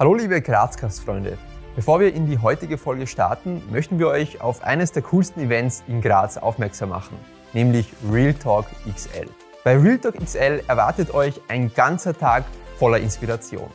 [0.00, 1.36] Hallo liebe Grazcast-Freunde.
[1.74, 5.82] Bevor wir in die heutige Folge starten, möchten wir euch auf eines der coolsten Events
[5.88, 7.18] in Graz aufmerksam machen,
[7.52, 9.26] nämlich Real Talk XL.
[9.64, 12.44] Bei Real Talk XL erwartet euch ein ganzer Tag
[12.78, 13.68] voller Inspiration.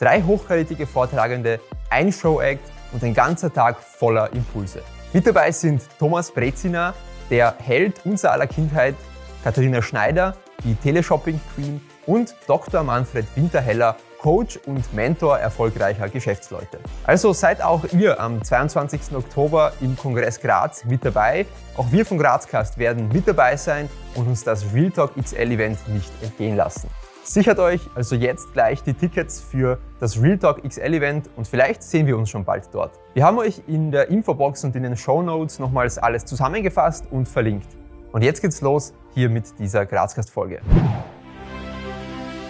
[0.00, 4.82] Drei hochkarätige Vortragende, ein Show-Act und ein ganzer Tag voller Impulse.
[5.12, 6.92] Mit dabei sind Thomas Brezina,
[7.30, 8.96] der Held unserer aller Kindheit,
[9.44, 10.34] Katharina Schneider,
[10.64, 12.82] die Teleshopping Queen und Dr.
[12.82, 16.78] Manfred Winterheller, Coach und Mentor erfolgreicher Geschäftsleute.
[17.04, 19.14] Also seid auch ihr am 22.
[19.14, 21.46] Oktober im Kongress Graz mit dabei.
[21.76, 25.78] Auch wir von Grazcast werden mit dabei sein und uns das Real Talk XL Event
[25.88, 26.88] nicht entgehen lassen.
[27.22, 31.82] Sichert euch also jetzt gleich die Tickets für das Real Talk XL Event und vielleicht
[31.82, 32.98] sehen wir uns schon bald dort.
[33.12, 37.28] Wir haben euch in der Infobox und in den Show Notes nochmals alles zusammengefasst und
[37.28, 37.68] verlinkt.
[38.12, 40.60] Und jetzt geht's los hier mit dieser Grazcast-Folge.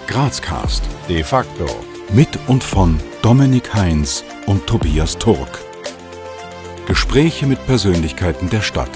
[0.08, 1.66] Grazcast de facto
[2.14, 5.58] mit und von Dominik Heinz und Tobias Turk.
[6.86, 8.90] Gespräche mit Persönlichkeiten der Stadt.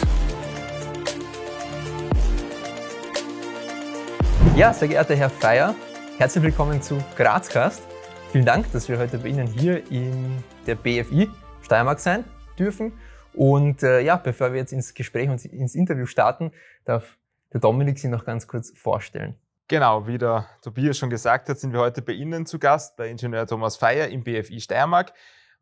[4.56, 5.74] Ja, sehr geehrter Herr Feier,
[6.16, 7.82] herzlich willkommen zu Grazcast.
[8.30, 11.28] Vielen Dank, dass wir heute bei Ihnen hier in der BFI
[11.60, 12.24] Steiermark sein
[12.58, 12.94] dürfen.
[13.34, 16.52] Und äh, ja, bevor wir jetzt ins Gespräch und ins Interview starten,
[16.86, 17.18] darf
[17.52, 19.36] der Dominik Sie noch ganz kurz vorstellen.
[19.68, 23.08] Genau, wie der Tobias schon gesagt hat, sind wir heute bei Ihnen zu Gast, bei
[23.08, 25.12] Ingenieur Thomas Feier im BFI Steiermark.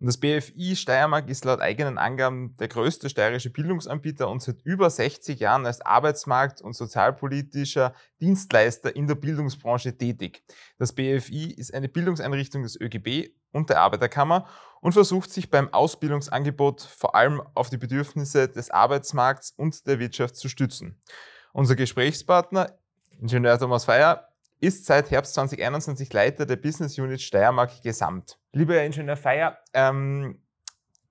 [0.01, 4.89] Und das BFI Steiermark ist laut eigenen Angaben der größte steirische Bildungsanbieter und seit über
[4.89, 10.43] 60 Jahren als Arbeitsmarkt- und sozialpolitischer Dienstleister in der Bildungsbranche tätig.
[10.79, 14.49] Das BFI ist eine Bildungseinrichtung des ÖGB und der Arbeiterkammer
[14.81, 20.37] und versucht sich beim Ausbildungsangebot vor allem auf die Bedürfnisse des Arbeitsmarkts und der Wirtschaft
[20.37, 20.99] zu stützen.
[21.53, 22.80] Unser Gesprächspartner
[23.21, 24.29] Ingenieur Thomas Feier
[24.61, 28.39] ist seit Herbst 2021 Leiter der Business Unit Steiermark Gesamt.
[28.53, 30.39] Lieber Herr Ingenieur Feier, ähm,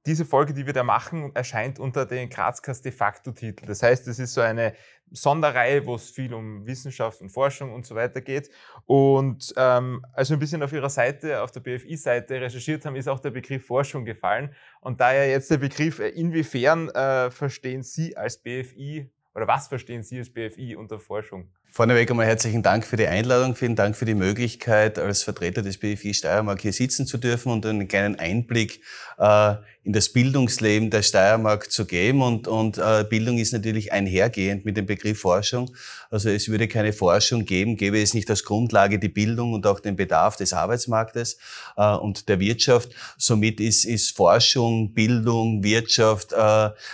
[0.08, 3.68] diese Folge, die wir da machen, erscheint unter den Grazcast de facto Titel.
[3.68, 4.74] Das heißt, es ist so eine
[5.12, 8.50] Sonderreihe, wo es viel um Wissenschaft und Forschung und so weiter geht.
[8.88, 13.08] Und ähm, als wir ein bisschen auf Ihrer Seite, auf der BFI-Seite recherchiert haben, ist
[13.08, 14.56] auch der Begriff Forschung gefallen.
[14.82, 20.04] Und daher jetzt der Begriff, äh, inwiefern äh, verstehen Sie als BFI oder was verstehen
[20.04, 21.50] Sie als BFI unter Forschung?
[21.72, 25.78] Vorneweg einmal herzlichen Dank für die Einladung, vielen Dank für die Möglichkeit, als Vertreter des
[25.78, 28.82] BFI Steiermark hier sitzen zu dürfen und einen kleinen Einblick
[29.20, 32.24] äh, in das Bildungsleben der Steiermark zu geben.
[32.24, 35.70] Und, und äh, Bildung ist natürlich einhergehend mit dem Begriff Forschung.
[36.10, 39.80] Also es würde keine Forschung geben, gäbe es nicht als Grundlage die Bildung und auch
[39.80, 41.38] den Bedarf des Arbeitsmarktes
[41.78, 42.90] äh, und der Wirtschaft.
[43.18, 46.34] Somit ist, ist Forschung, Bildung, Wirtschaft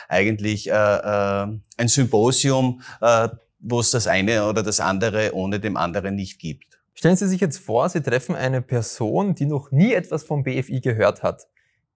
[0.10, 2.82] eigentlich ein Symposium,
[3.68, 6.80] wo es das eine oder das andere ohne dem anderen nicht gibt.
[6.94, 10.80] Stellen Sie sich jetzt vor, Sie treffen eine Person, die noch nie etwas vom BFI
[10.82, 11.48] gehört hat.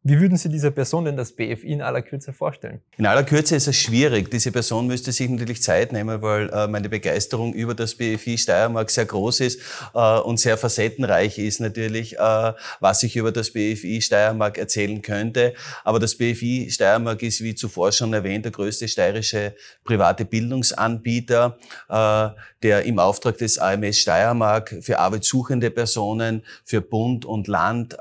[0.01, 2.79] Wie würden Sie dieser Person denn das BFI in aller Kürze vorstellen?
[2.97, 4.31] In aller Kürze ist es schwierig.
[4.31, 8.89] Diese Person müsste sich natürlich Zeit nehmen, weil äh, meine Begeisterung über das BFI Steiermark
[8.91, 9.59] sehr groß ist
[9.93, 15.53] äh, und sehr facettenreich ist natürlich, äh, was ich über das BFI Steiermark erzählen könnte.
[15.83, 21.57] Aber das BFI Steiermark ist, wie zuvor schon erwähnt, der größte steirische private Bildungsanbieter,
[21.89, 27.97] der im Auftrag des AMS Steiermark für arbeitssuchende Personen, für Bund und Land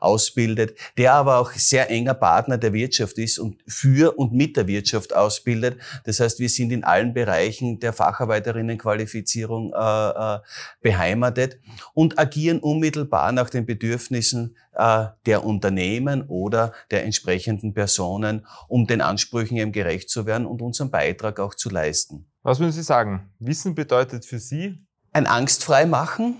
[0.00, 4.66] ausbildet, der aber auch sehr enger Partner der Wirtschaft ist und für und mit der
[4.66, 5.78] Wirtschaft ausbildet.
[6.04, 10.38] Das heißt, wir sind in allen Bereichen der Facharbeiterinnenqualifizierung äh, äh,
[10.82, 11.58] beheimatet
[11.94, 19.00] und agieren unmittelbar nach den Bedürfnissen äh, der Unternehmen oder der entsprechenden Personen, um den
[19.00, 22.26] Ansprüchen eben gerecht zu werden und unseren Beitrag auch zu leisten.
[22.42, 23.32] Was würden Sie sagen?
[23.38, 24.84] Wissen bedeutet für Sie?
[25.12, 26.36] Ein angstfrei machen.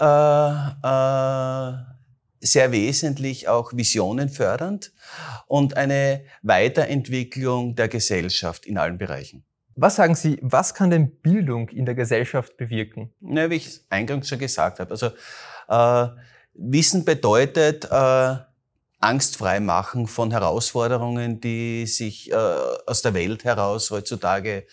[0.00, 1.94] Äh, äh,
[2.44, 4.92] sehr wesentlich auch Visionen fördernd
[5.46, 9.44] und eine Weiterentwicklung der Gesellschaft in allen Bereichen.
[9.76, 13.12] Was sagen Sie, was kann denn Bildung in der Gesellschaft bewirken?
[13.20, 15.10] Na, wie ich eingangs schon gesagt habe, also
[15.68, 16.08] äh,
[16.54, 18.36] Wissen bedeutet äh,
[19.04, 24.64] angstfrei machen von Herausforderungen, die sich äh, aus der Welt heraus heutzutage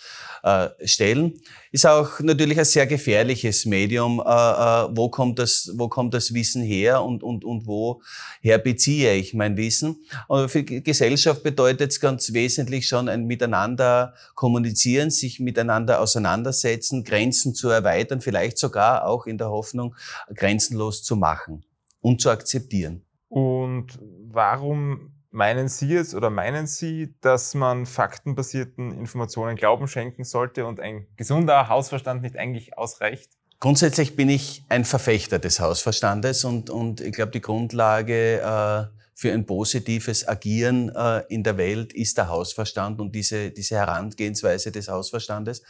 [0.44, 1.42] äh, stellen.
[1.72, 4.19] Ist auch natürlich ein sehr gefährliches Medium.
[4.19, 9.13] Äh, äh, wo, kommt das, wo kommt das Wissen her und, und, und woher beziehe
[9.16, 10.04] ich mein Wissen?
[10.30, 17.04] Aber für die Gesellschaft bedeutet es ganz wesentlich schon ein Miteinander kommunizieren, sich miteinander auseinandersetzen,
[17.04, 19.95] Grenzen zu erweitern, vielleicht sogar auch in der Hoffnung,
[20.33, 21.66] grenzenlos zu machen
[22.00, 23.04] und zu akzeptieren.
[23.31, 23.98] Und
[24.33, 30.80] warum meinen Sie jetzt oder meinen Sie, dass man faktenbasierten Informationen Glauben schenken sollte und
[30.80, 33.31] ein gesunder Hausverstand nicht eigentlich ausreicht?
[33.60, 39.31] Grundsätzlich bin ich ein Verfechter des Hausverstandes und, und ich glaube, die Grundlage äh, für
[39.31, 44.88] ein positives Agieren äh, in der Welt ist der Hausverstand und diese, diese Herangehensweise des
[44.89, 45.62] Hausverstandes.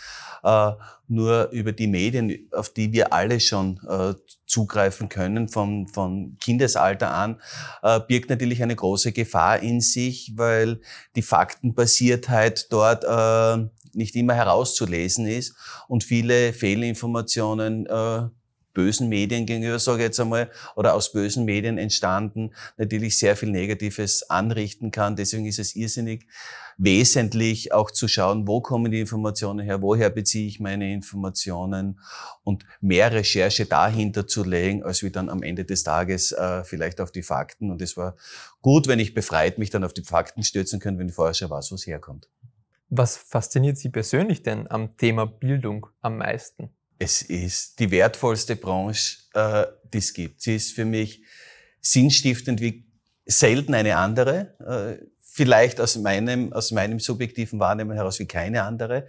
[0.42, 0.71] Äh,
[1.09, 4.13] nur über die Medien, auf die wir alle schon äh,
[4.45, 7.42] zugreifen können, von, von Kindesalter an,
[7.83, 10.80] äh, birgt natürlich eine große Gefahr in sich, weil
[11.18, 15.56] die Faktenbasiertheit dort äh, nicht immer herauszulesen ist
[15.89, 18.30] und viele Fehlinformationen äh,
[18.73, 23.50] bösen Medien gegenüber, sage ich jetzt einmal, oder aus bösen Medien entstanden, natürlich sehr viel
[23.50, 25.15] Negatives anrichten kann.
[25.15, 26.27] Deswegen ist es irrsinnig
[26.77, 32.00] wesentlich auch zu schauen, wo kommen die Informationen her, woher beziehe ich meine Informationen
[32.44, 37.00] und mehr Recherche dahinter zu legen, als wie dann am Ende des Tages äh, vielleicht
[37.01, 37.69] auf die Fakten.
[37.71, 38.15] Und es war
[38.62, 41.50] gut, wenn ich befreit mich dann auf die Fakten stürzen kann, wenn ich vorher schon
[41.50, 42.27] weiß, wo es herkommt.
[42.89, 46.71] Was fasziniert Sie persönlich denn am Thema Bildung am meisten?
[47.01, 50.42] Es ist die wertvollste Branche, äh, die es gibt.
[50.42, 51.24] Sie ist für mich
[51.81, 52.86] sinnstiftend wie
[53.25, 55.00] selten eine andere.
[55.00, 59.07] Äh, vielleicht aus meinem, aus meinem subjektiven Wahrnehmen heraus wie keine andere.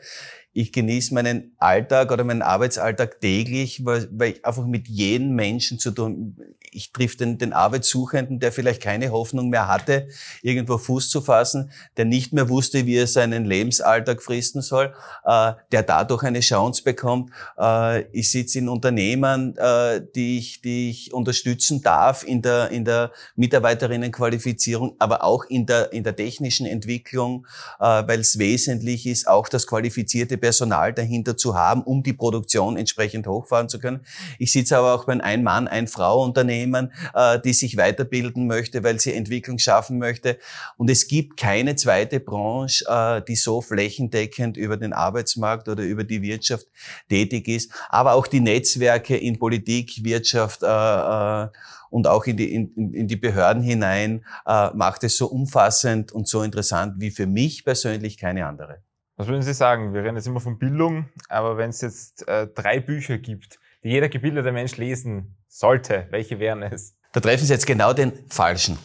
[0.54, 5.78] Ich genieße meinen Alltag oder meinen Arbeitsalltag täglich, weil, weil ich einfach mit jedem Menschen
[5.78, 6.36] zu tun,
[6.72, 10.08] ich triff den, den Arbeitssuchenden, der vielleicht keine Hoffnung mehr hatte,
[10.42, 14.94] irgendwo Fuß zu fassen, der nicht mehr wusste, wie er seinen Lebensalltag fristen soll,
[15.24, 17.30] äh, der dadurch eine Chance bekommt.
[17.58, 22.84] Äh, ich sitze in Unternehmen, äh, die, ich, die ich unterstützen darf in der, in
[22.84, 27.46] der Mitarbeiterinnenqualifizierung, aber auch in der, in der technischen Entwicklung,
[27.80, 32.76] äh, weil es wesentlich ist, auch das qualifizierte Personal dahinter zu haben, um die Produktion
[32.76, 34.00] entsprechend hochfahren zu können.
[34.38, 38.98] Ich sitze aber auch bei einem Ein-Mann-, Ein-Frau-Unternehmen, Unternehmen, äh, die sich weiterbilden möchte, weil
[38.98, 40.38] sie Entwicklung schaffen möchte.
[40.76, 46.04] Und es gibt keine zweite Branche, äh, die so flächendeckend über den Arbeitsmarkt oder über
[46.04, 46.66] die Wirtschaft
[47.08, 47.72] tätig ist.
[47.88, 51.48] Aber auch die Netzwerke in Politik, Wirtschaft, äh,
[51.90, 56.26] und auch in die, in, in die Behörden hinein äh, macht es so umfassend und
[56.26, 58.78] so interessant wie für mich persönlich keine andere.
[59.22, 59.94] Was würden Sie sagen?
[59.94, 63.90] Wir reden jetzt immer von Bildung, aber wenn es jetzt äh, drei Bücher gibt, die
[63.90, 66.96] jeder gebildete Mensch lesen sollte, welche wären es?
[67.12, 68.80] Da treffen Sie jetzt genau den Falschen.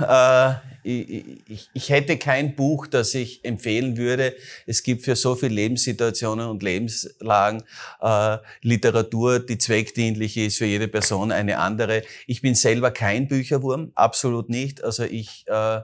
[0.00, 4.34] Äh, ich, ich, hätte kein Buch, das ich empfehlen würde.
[4.66, 7.62] Es gibt für so viele Lebenssituationen und Lebenslagen
[8.00, 12.02] äh, Literatur, die zweckdienlich ist, für jede Person eine andere.
[12.26, 14.82] Ich bin selber kein Bücherwurm, absolut nicht.
[14.82, 15.82] Also ich äh,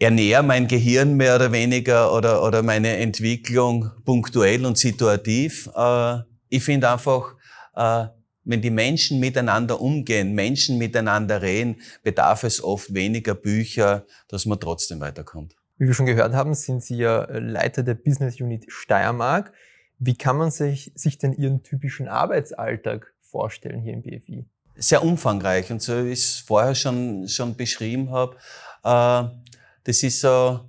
[0.00, 5.70] ernähre mein Gehirn mehr oder weniger oder, oder meine Entwicklung punktuell und situativ.
[5.76, 7.36] Äh, ich finde einfach,
[7.76, 8.06] äh,
[8.44, 14.58] wenn die Menschen miteinander umgehen, Menschen miteinander reden, bedarf es oft weniger Bücher, dass man
[14.58, 15.54] trotzdem weiterkommt.
[15.76, 19.52] Wie wir schon gehört haben, sind Sie ja Leiter der Business Unit Steiermark.
[19.98, 24.46] Wie kann man sich, sich denn Ihren typischen Arbeitsalltag vorstellen hier im BFI?
[24.76, 28.36] Sehr umfangreich und so wie ich es vorher schon, schon beschrieben habe,
[28.82, 29.28] äh,
[29.90, 30.60] das ist so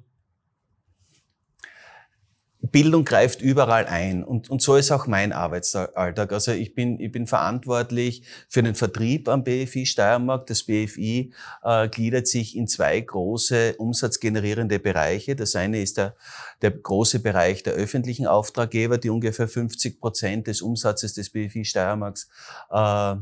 [2.63, 6.31] Bildung greift überall ein und, und so ist auch mein Arbeitsalltag.
[6.31, 10.47] Also ich bin, ich bin verantwortlich für den Vertrieb am BFI Steiermark.
[10.47, 11.33] Das BFI
[11.63, 15.35] äh, gliedert sich in zwei große umsatzgenerierende Bereiche.
[15.35, 16.15] Das eine ist der,
[16.63, 22.27] der große Bereich der öffentlichen Auftraggeber, die ungefähr 50 Prozent des Umsatzes des BFI Steiermarks
[22.71, 23.15] äh,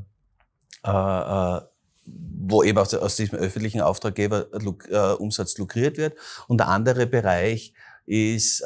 [0.85, 1.61] äh, äh
[2.49, 4.47] wo eben aus, aus diesem öffentlichen Auftraggeber
[4.89, 6.17] äh, Umsatz lukriert wird.
[6.47, 7.73] Und der andere Bereich
[8.05, 8.65] ist äh,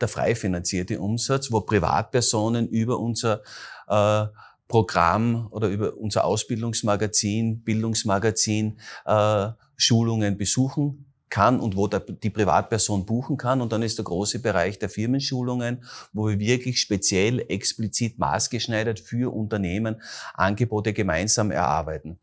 [0.00, 3.42] der frei finanzierte Umsatz, wo Privatpersonen über unser
[3.88, 4.26] äh,
[4.68, 13.38] Programm oder über unser Ausbildungsmagazin, Bildungsmagazin äh, Schulungen besuchen kann und wo die Privatperson buchen
[13.38, 13.62] kann.
[13.62, 19.34] Und dann ist der große Bereich der Firmenschulungen, wo wir wirklich speziell, explizit maßgeschneidert für
[19.34, 20.02] Unternehmen
[20.34, 22.18] Angebote gemeinsam erarbeiten.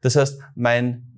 [0.00, 1.11] Das heißt, mein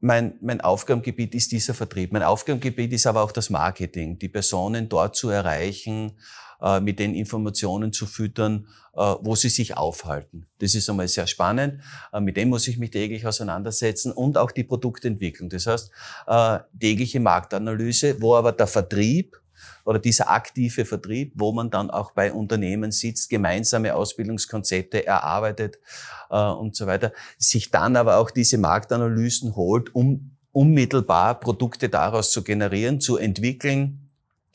[0.00, 2.12] mein, mein Aufgabengebiet ist dieser Vertrieb.
[2.12, 6.12] Mein Aufgabengebiet ist aber auch das Marketing, die Personen dort zu erreichen,
[6.60, 10.46] äh, mit den Informationen zu füttern, äh, wo sie sich aufhalten.
[10.58, 11.82] Das ist einmal sehr spannend.
[12.12, 15.50] Äh, mit dem muss ich mich täglich auseinandersetzen und auch die Produktentwicklung.
[15.50, 15.90] Das heißt,
[16.26, 19.40] äh, tägliche Marktanalyse, wo aber der Vertrieb
[19.84, 25.78] oder dieser aktive Vertrieb, wo man dann auch bei Unternehmen sitzt, gemeinsame Ausbildungskonzepte erarbeitet
[26.30, 32.32] äh, und so weiter, sich dann aber auch diese Marktanalysen holt, um unmittelbar Produkte daraus
[32.32, 34.10] zu generieren, zu entwickeln,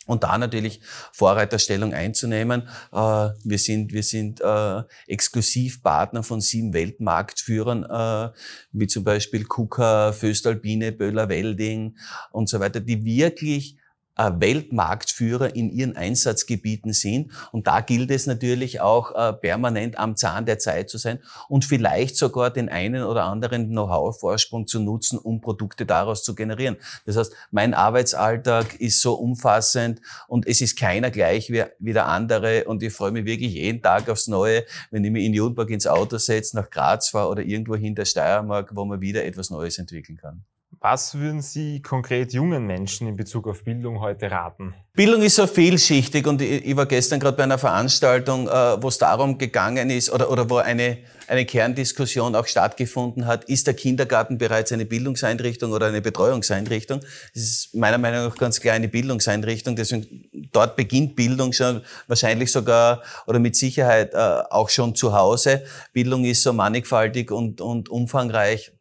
[0.05, 0.81] und da natürlich
[1.11, 2.67] Vorreiterstellung einzunehmen.
[2.91, 8.31] Äh, wir sind, wir sind äh, Exklusivpartner von sieben Weltmarktführern, äh,
[8.71, 11.97] wie zum Beispiel KUKA, Föstalpine, Böhler Welding
[12.31, 13.77] und so weiter, die wirklich
[14.17, 17.31] Weltmarktführer in ihren Einsatzgebieten sind.
[17.51, 21.19] Und da gilt es natürlich auch äh, permanent am Zahn der Zeit zu sein
[21.49, 26.77] und vielleicht sogar den einen oder anderen Know-how-Vorsprung zu nutzen, um Produkte daraus zu generieren.
[27.05, 32.65] Das heißt, mein Arbeitsalltag ist so umfassend und es ist keiner gleich wie, der andere.
[32.65, 35.87] Und ich freue mich wirklich jeden Tag aufs Neue, wenn ich mich in Judenburg ins
[35.87, 40.17] Auto setze, nach Graz fahre oder irgendwo hinter Steiermark, wo man wieder etwas Neues entwickeln
[40.17, 40.45] kann.
[40.87, 44.75] Was würden Sie konkret jungen Menschen in Bezug auf Bildung heute raten?
[44.93, 48.99] Bildung ist so vielschichtig und ich, war gestern gerade bei einer Veranstaltung, äh, wo es
[48.99, 54.37] darum gegangen ist oder, oder wo eine, eine Kerndiskussion auch stattgefunden hat, ist der Kindergarten
[54.37, 56.99] bereits eine Bildungseinrichtung oder eine Betreuungseinrichtung?
[57.33, 62.51] Das ist meiner Meinung nach ganz klar eine Bildungseinrichtung, deswegen dort beginnt Bildung schon wahrscheinlich
[62.51, 65.63] sogar oder mit Sicherheit äh, auch schon zu Hause.
[65.93, 68.74] Bildung ist so mannigfaltig und, und umfangreich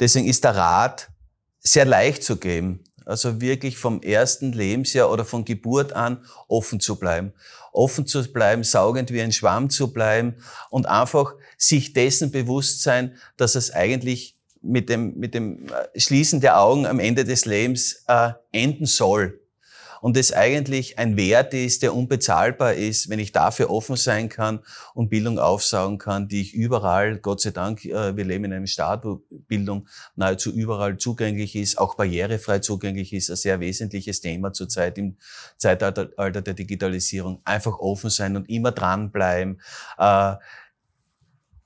[0.00, 1.10] deswegen ist der Rat
[1.60, 2.84] sehr leicht zu geben.
[3.04, 7.32] Also wirklich vom ersten Lebensjahr oder von Geburt an offen zu bleiben.
[7.72, 10.36] Offen zu bleiben, saugend wie ein Schwamm zu bleiben
[10.70, 16.40] und einfach sich dessen bewusst sein, dass es eigentlich mit dem, mit dem äh, Schließen
[16.40, 19.41] der Augen am Ende des Lebens äh, enden soll
[20.02, 24.58] und es eigentlich ein Wert ist, der unbezahlbar ist, wenn ich dafür offen sein kann
[24.94, 28.66] und Bildung aufsaugen kann, die ich überall, Gott sei Dank, äh, wir leben in einem
[28.66, 34.52] Staat, wo Bildung nahezu überall zugänglich ist, auch barrierefrei zugänglich ist, ein sehr wesentliches Thema
[34.52, 35.18] zurzeit im
[35.56, 37.40] Zeitalter der Digitalisierung.
[37.44, 39.60] Einfach offen sein und immer dranbleiben.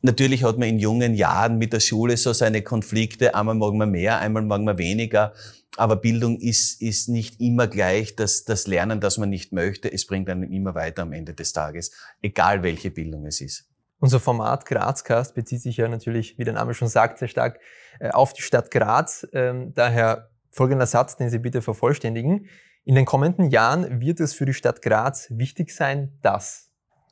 [0.03, 3.35] Natürlich hat man in jungen Jahren mit der Schule so seine Konflikte.
[3.35, 5.33] Einmal mag man mehr, einmal mag man weniger.
[5.77, 9.93] Aber Bildung ist, ist nicht immer gleich das, das Lernen, das man nicht möchte.
[9.93, 13.69] Es bringt einen immer weiter am Ende des Tages, egal welche Bildung es ist.
[13.99, 17.59] Unser Format Grazcast bezieht sich ja natürlich, wie der Name schon sagt, sehr stark
[17.99, 19.27] äh, auf die Stadt Graz.
[19.33, 22.49] Ähm, daher folgender Satz, den Sie bitte vervollständigen.
[22.85, 26.66] In den kommenden Jahren wird es für die Stadt Graz wichtig sein, dass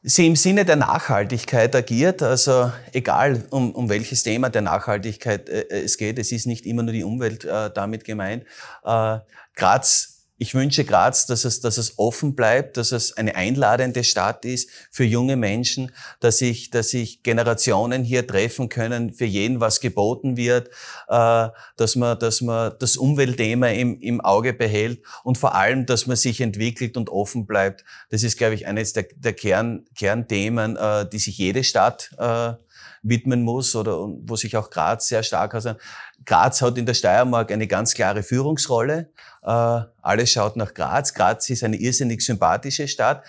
[0.05, 2.23] sie im Sinne der Nachhaltigkeit agiert.
[2.23, 6.83] Also egal, um, um welches Thema der Nachhaltigkeit äh, es geht, es ist nicht immer
[6.83, 8.45] nur die Umwelt äh, damit gemeint.
[8.85, 9.19] Äh,
[9.57, 10.14] Graz
[10.45, 14.69] ich wünsche Graz, dass es, dass es offen bleibt, dass es eine einladende Stadt ist
[14.91, 20.37] für junge Menschen, dass sich, dass sich Generationen hier treffen können, für jeden was geboten
[20.37, 20.69] wird,
[21.09, 21.49] äh,
[21.79, 26.17] dass man, dass man das Umweltthema im, im Auge behält und vor allem, dass man
[26.19, 27.83] sich entwickelt und offen bleibt.
[28.11, 32.53] Das ist, glaube ich, eines der, der Kern, Kernthemen, äh, die sich jede Stadt äh,
[33.03, 35.79] widmen muss oder wo sich auch Graz sehr stark hat.
[36.25, 39.11] Graz hat in der Steiermark eine ganz klare Führungsrolle.
[39.43, 41.15] Äh, alles schaut nach Graz.
[41.15, 43.25] Graz ist eine irrsinnig sympathische Stadt.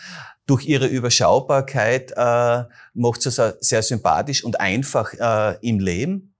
[0.46, 6.36] Durch ihre Überschaubarkeit äh, macht sie es sehr sympathisch und einfach äh, im Leben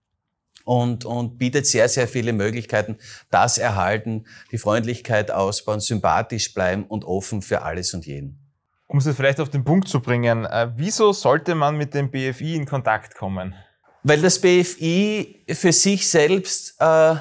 [0.64, 2.96] und, und bietet sehr, sehr viele Möglichkeiten.
[3.30, 8.45] Das erhalten, die Freundlichkeit ausbauen, sympathisch bleiben und offen für alles und jeden.
[8.88, 12.54] Um es vielleicht auf den Punkt zu bringen, äh, wieso sollte man mit dem BFI
[12.54, 13.54] in Kontakt kommen?
[14.04, 17.16] Weil das BFI für sich selbst äh,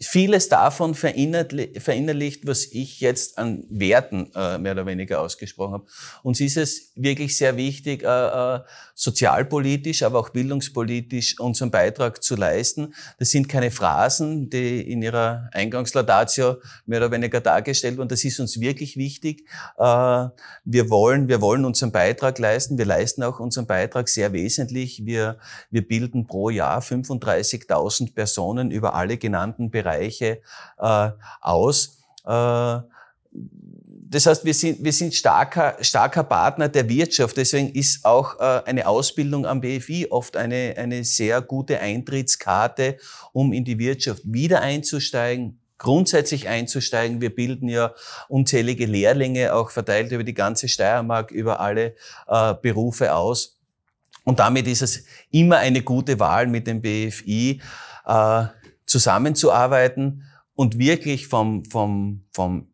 [0.00, 5.86] vieles davon verinnerlicht, was ich jetzt an Werten äh, mehr oder weniger ausgesprochen habe.
[6.22, 8.60] Uns ist es wirklich sehr wichtig, äh, äh,
[8.94, 12.94] sozialpolitisch, aber auch bildungspolitisch unseren Beitrag zu leisten.
[13.18, 18.08] Das sind keine Phrasen, die in ihrer Eingangslaudatio mehr oder weniger dargestellt wurden.
[18.08, 19.46] Das ist uns wirklich wichtig.
[19.78, 19.82] Äh,
[20.64, 22.76] wir wollen, wir wollen unseren Beitrag leisten.
[22.76, 25.06] Wir leisten auch unseren Beitrag sehr wesentlich.
[25.06, 25.38] Wir,
[25.70, 30.40] wir bilden pro Jahr 35.000 Personen über alle genannten Bereiche Bereiche
[30.78, 31.98] äh, aus.
[32.26, 32.78] Äh,
[34.08, 37.36] das heißt, wir sind, wir sind starker, starker Partner der Wirtschaft.
[37.36, 42.98] Deswegen ist auch äh, eine Ausbildung am BFI oft eine, eine sehr gute Eintrittskarte,
[43.32, 47.20] um in die Wirtschaft wieder einzusteigen, grundsätzlich einzusteigen.
[47.20, 47.94] Wir bilden ja
[48.28, 51.94] unzählige Lehrlinge, auch verteilt über die ganze Steiermark, über alle
[52.28, 53.58] äh, Berufe aus.
[54.24, 57.60] Und damit ist es immer eine gute Wahl mit dem BFI.
[58.86, 60.24] Zusammenzuarbeiten
[60.54, 62.68] und wirklich vom, vom, vom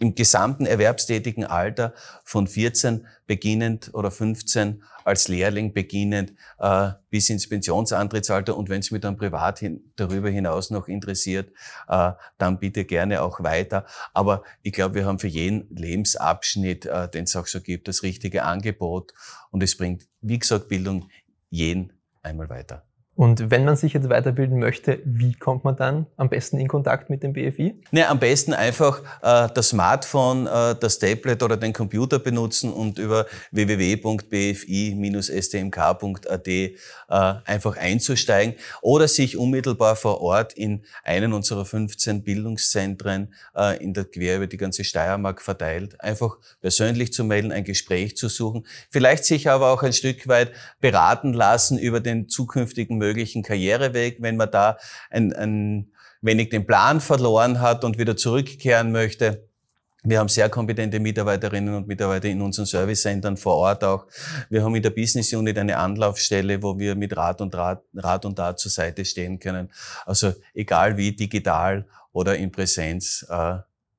[0.00, 1.92] im gesamten erwerbstätigen Alter
[2.24, 8.90] von 14 beginnend oder 15 als Lehrling beginnend äh, bis ins Pensionsantrittsalter und wenn es
[8.90, 11.50] mich dann privat hin, darüber hinaus noch interessiert,
[11.88, 13.86] äh, dann bitte gerne auch weiter.
[14.14, 18.02] Aber ich glaube, wir haben für jeden Lebensabschnitt, äh, den es auch so gibt, das
[18.02, 19.12] richtige Angebot
[19.50, 21.10] und es bringt, wie gesagt, Bildung
[21.50, 22.87] jeden einmal weiter.
[23.18, 27.10] Und wenn man sich jetzt weiterbilden möchte, wie kommt man dann am besten in Kontakt
[27.10, 27.74] mit dem BFI?
[27.90, 33.00] Ne, am besten einfach äh, das Smartphone, äh, das Tablet oder den Computer benutzen und
[33.00, 36.76] über www.bfi-stmk.at äh,
[37.08, 44.04] einfach einzusteigen oder sich unmittelbar vor Ort in einen unserer 15 Bildungszentren äh, in der
[44.04, 49.24] quer über die ganze Steiermark verteilt, einfach persönlich zu melden, ein Gespräch zu suchen, vielleicht
[49.24, 54.50] sich aber auch ein Stück weit beraten lassen über den zukünftigen möglichen Karriereweg, wenn man
[54.50, 54.76] da
[55.10, 59.48] ein, ein wenig den Plan verloren hat und wieder zurückkehren möchte.
[60.04, 64.06] Wir haben sehr kompetente Mitarbeiterinnen und Mitarbeiter in unseren Service-Centern vor Ort auch.
[64.48, 68.24] Wir haben in der Business Unit eine Anlaufstelle, wo wir mit Rat und Rat, Rat
[68.24, 69.70] und Tat zur Seite stehen können.
[70.06, 73.56] Also egal wie digital oder in Präsenz, äh,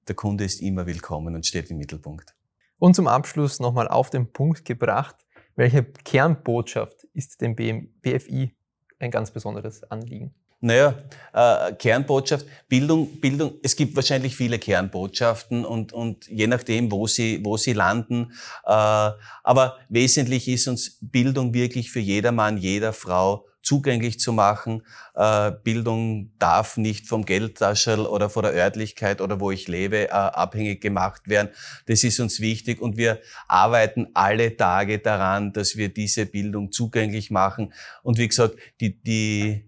[0.07, 2.33] der Kunde ist immer willkommen und steht im Mittelpunkt.
[2.79, 5.15] Und zum Abschluss nochmal auf den Punkt gebracht,
[5.55, 8.55] welche Kernbotschaft ist dem BFI
[8.99, 10.33] ein ganz besonderes Anliegen?
[10.61, 10.95] Naja,
[11.33, 17.39] äh, Kernbotschaft, Bildung, Bildung, es gibt wahrscheinlich viele Kernbotschaften und, und je nachdem, wo sie,
[17.45, 18.33] wo sie landen.
[18.65, 19.11] Äh,
[19.43, 24.83] aber wesentlich ist uns Bildung wirklich für jedermann, jeder Frau zugänglich zu machen.
[25.15, 30.11] Äh, Bildung darf nicht vom Geldtaschel oder von der Örtlichkeit oder wo ich lebe äh,
[30.11, 31.49] abhängig gemacht werden.
[31.85, 37.31] Das ist uns wichtig und wir arbeiten alle Tage daran, dass wir diese Bildung zugänglich
[37.31, 37.73] machen.
[38.01, 39.65] Und wie gesagt, die, die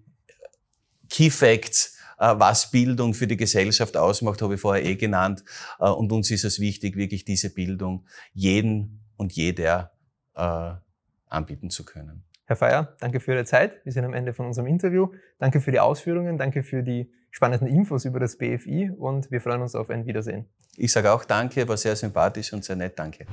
[1.10, 5.43] Key Facts, äh, was Bildung für die Gesellschaft ausmacht, habe ich vorher eh genannt.
[5.77, 9.91] Und uns ist es wichtig, wirklich diese Bildung jeden und jeder
[11.27, 12.24] anbieten zu können.
[12.51, 13.79] Herr Feier, danke für Ihre Zeit.
[13.86, 15.08] Wir sind am Ende von unserem Interview.
[15.39, 19.62] Danke für die Ausführungen, danke für die spannenden Infos über das BFI und wir freuen
[19.62, 20.50] uns auf ein Wiedersehen.
[20.75, 23.00] Ich sage auch danke, war sehr sympathisch und sehr nett.
[23.00, 23.25] Danke.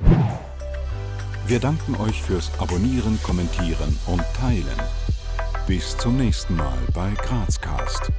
[1.47, 4.79] Wir danken euch fürs Abonnieren, Kommentieren und Teilen.
[5.67, 8.13] Bis zum nächsten Mal bei Grazcast.